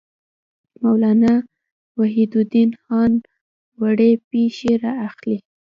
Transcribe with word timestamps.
مولانا 0.81 1.33
وحیدالدین 1.99 2.69
خان 2.83 3.11
وړې 3.81 4.11
پېښې 4.29 4.71
را 4.83 4.93
اخلي. 5.07 5.37